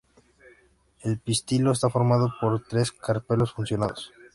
El 1.03 1.19
pistilo 1.19 1.71
está 1.71 1.87
formado 1.91 2.33
por 2.41 2.63
tres 2.67 2.91
carpelos 2.91 3.53
fusionados. 3.53 4.11